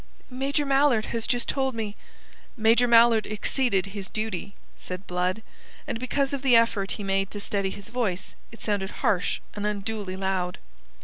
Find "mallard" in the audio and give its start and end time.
0.65-1.05, 2.87-3.27